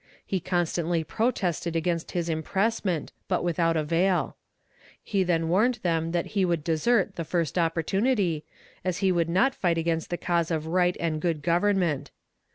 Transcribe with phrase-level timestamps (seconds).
[0.25, 4.35] He constantly protested against his impressment, but without avail.
[5.03, 8.43] He then warned them that he would desert the first opportunity,
[8.83, 12.09] as he would not fight against the cause of right and good government.